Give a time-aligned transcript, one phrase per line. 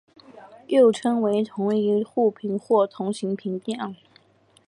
[0.65, 3.95] 又称为同侪互评或同行评量。